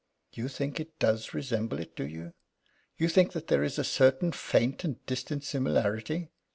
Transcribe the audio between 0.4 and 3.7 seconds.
think it does resemble it, do you? You think that there